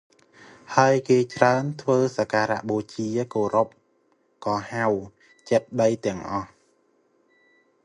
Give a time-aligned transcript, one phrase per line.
[0.75, 3.67] ហើយគេច្រើនធ្វើសក្ការៈបូជាគោរព
[4.45, 4.85] ក៏ហៅ
[5.49, 6.49] ចេតិយទាំងអស់។